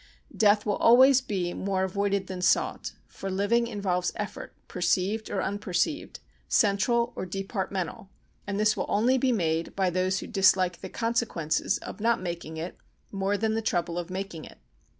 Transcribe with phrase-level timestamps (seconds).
[0.35, 6.19] Death will always be more avoided than sought; for living involves effort, perceived or unperceived,
[6.47, 8.09] central or departmental,
[8.47, 12.57] and this will only be made by those who dislike the consequences of not making
[12.57, 12.77] it
[13.11, 14.57] more than the trouble of making it.